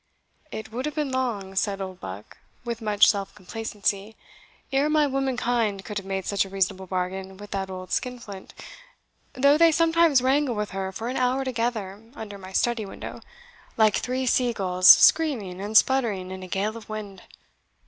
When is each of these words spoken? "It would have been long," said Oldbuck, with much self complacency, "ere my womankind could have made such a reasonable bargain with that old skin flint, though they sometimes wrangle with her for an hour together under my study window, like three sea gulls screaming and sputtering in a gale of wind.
"It 0.51 0.71
would 0.71 0.87
have 0.87 0.95
been 0.95 1.11
long," 1.11 1.53
said 1.53 1.79
Oldbuck, 1.79 2.39
with 2.65 2.81
much 2.81 3.05
self 3.07 3.35
complacency, 3.35 4.15
"ere 4.71 4.89
my 4.89 5.05
womankind 5.05 5.85
could 5.85 5.99
have 5.99 6.07
made 6.07 6.25
such 6.25 6.43
a 6.43 6.49
reasonable 6.49 6.87
bargain 6.87 7.37
with 7.37 7.51
that 7.51 7.69
old 7.69 7.91
skin 7.91 8.17
flint, 8.17 8.51
though 9.33 9.59
they 9.59 9.71
sometimes 9.71 10.19
wrangle 10.23 10.55
with 10.55 10.71
her 10.71 10.91
for 10.91 11.07
an 11.09 11.17
hour 11.17 11.43
together 11.45 12.01
under 12.15 12.39
my 12.39 12.51
study 12.51 12.83
window, 12.83 13.21
like 13.77 13.95
three 13.95 14.25
sea 14.25 14.53
gulls 14.53 14.87
screaming 14.89 15.61
and 15.61 15.77
sputtering 15.77 16.31
in 16.31 16.41
a 16.41 16.47
gale 16.47 16.75
of 16.75 16.89
wind. 16.89 17.21